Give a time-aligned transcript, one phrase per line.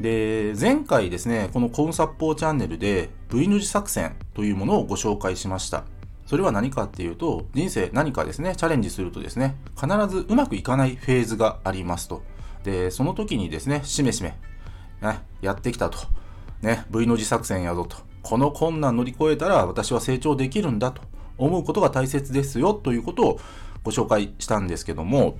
[0.00, 5.84] で、前回ですね、このコンサッポーチャンネルで V の字作戦というものをご紹介しました。
[6.26, 12.22] それは何かっていうと、人生何かですね、チャレンジするとですね、必ずうまくいかないフェーズがありますと。
[12.64, 14.30] で、その時にですね、しめしめ、
[15.02, 15.98] ね、やってきたと。
[16.62, 17.98] ね、V の字作戦やぞと。
[18.22, 21.02] この困難乗り越えたら私は成長できるんだと
[21.36, 23.40] 思うことが大切ですよということを
[23.82, 25.36] ご紹介したんですけども、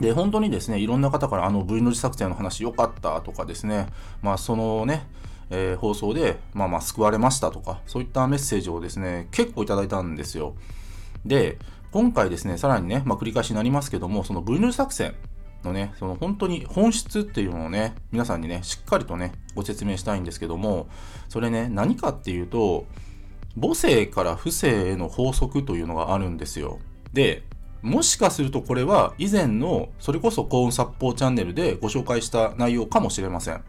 [0.00, 3.86] で、本当にですね、いろんな方からあの V の字作戦の話良かったとかですね、
[4.22, 5.06] まあそのね、
[5.50, 10.54] えー放送で、まあまあ救われましたとか、そういったメッセージをですね、結構いただいたんですよ。
[11.26, 11.58] で、
[11.90, 15.14] 今回ですね、さらにね、まあ繰り返しになりますけども、その V の字作戦
[15.64, 20.88] のね、その本当に本質っていうのをね、皆さんにね、しっかりとね、ご説明したいんですけども、
[21.28, 22.86] それね、何かっていうと、
[23.60, 26.78] 母性から父性への法則というのがあるんですよ。
[27.12, 27.42] で、
[27.82, 33.64] もしかするとこれは以前のそれこそ幸運殺法チャンネルでご紹介した内容かもしれません。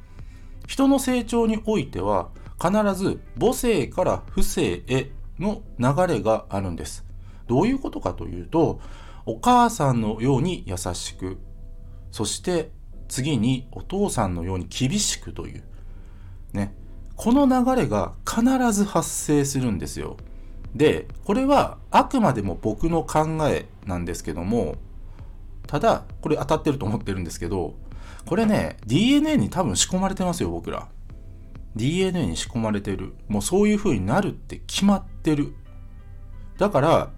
[0.67, 2.29] 人の成長においては
[2.61, 7.05] 必ず母性から父性への流れがあるんです。
[7.47, 8.79] どういうことかというと、
[9.25, 11.39] お母さんのように優しく、
[12.11, 12.71] そして
[13.07, 15.63] 次にお父さんのように厳しくという。
[16.53, 16.73] ね。
[17.15, 20.17] この流れが必ず発生するんですよ。
[20.75, 24.75] で、これはあくまでも僕の考えなんですけども、
[25.67, 27.75] ただ、これ当たってると思ってるんですけど、
[28.25, 30.87] これね、DNA に多分仕込まれてますよ、僕ら。
[31.75, 33.13] DNA に仕込まれてる。
[33.27, 35.53] もうそういう風になるって決まってる。
[36.57, 37.09] だから、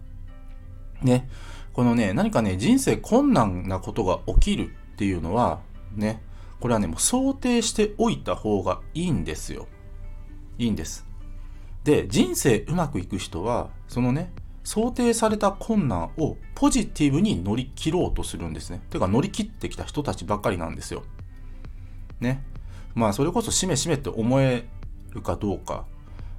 [1.01, 1.27] ね、
[1.73, 5.61] このね、何かね、人生困難なことが起きるっていうのは、
[5.95, 6.21] ね、
[6.59, 9.67] これはね、もう想定しておいた方がいいんですよ。
[10.57, 11.05] いいんです。
[11.83, 14.31] で、人生うまくいく人は、そのね、
[14.63, 18.81] 想定された困難をポジティブに乗り切ろうとするんですね。
[18.89, 21.03] てか乗り切ってきた人たちばかりなんですよ。
[22.21, 22.43] ね。
[22.95, 24.65] まあそれこそしめしめって思え
[25.11, 25.85] るかどうか。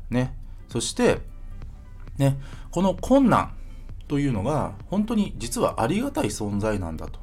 [0.09, 0.35] ね。
[0.69, 1.21] そして、
[2.17, 2.39] ね、
[2.71, 3.55] この困難
[4.09, 7.21] というのが本当に実はありがたい存在なんだと。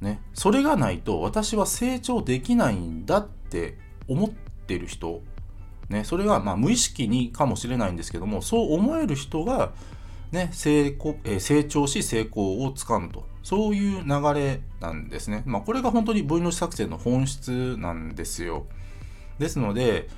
[0.00, 0.20] ね。
[0.34, 3.78] それがないと私は成長できないんだって
[4.08, 5.22] 思ってる人
[5.88, 9.72] ね、それがま無意識にかもしれないんですけどもそう思える人が、
[10.32, 13.26] ね、成功え成長し成功をつかむと。
[13.42, 18.66] そういう流れなんですね、まあ、これが本当に V の字作戦の本質なんですよ。
[19.38, 20.08] ですので、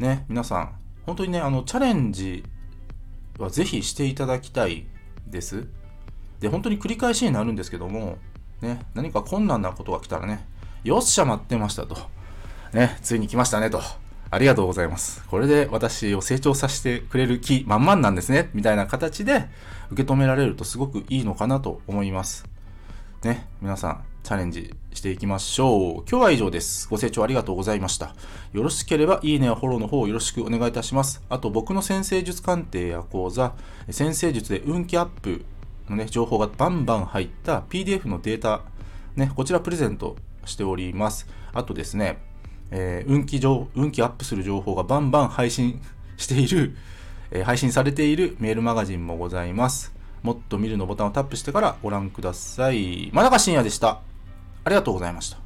[0.00, 0.74] ね、皆さん
[1.06, 2.44] 本当にねあのチャレンジ
[3.38, 4.86] はぜひしていただきたい
[5.28, 5.68] です。
[6.40, 8.18] で本当に繰り返しになるんですけども、
[8.60, 10.44] ね、何か困難なことが来たらね
[10.82, 11.96] よっしゃ待ってましたと。
[12.72, 13.80] ね、ついに来ましたねと。
[14.32, 15.22] ありがとうございます。
[15.26, 18.48] これで私を成長させてくれる気満々なんですね。
[18.54, 19.50] みたいな形で
[19.90, 22.46] 受け止められるとすごくいいのかなと思います。
[23.22, 26.04] ね、皆さんチャレンジしていきましょう。
[26.10, 26.88] 今日は以上です。
[26.88, 28.14] ご清聴ありがとうございました。
[28.54, 31.22] よろしければいいねやフォローの方よろしくお願いいたします。
[31.28, 33.52] あと僕の先生術鑑定や講座、
[33.90, 35.44] 先生術で運気アップ
[35.90, 38.62] のね、情報がバンバン入った PDF のデータ、
[39.14, 40.16] ね、こちらプレゼント
[40.46, 41.26] しております。
[41.52, 42.31] あとですね、
[42.72, 45.80] えー運気上運気アップする情報がバンバン配信
[46.16, 46.74] している、
[47.30, 49.94] えー配信されているメールマガジンもございます。
[50.22, 53.10] もっと見るのボタンをタップしてからご覧ください。
[53.12, 54.00] 真中信也でした。
[54.64, 55.41] ありがとうございました。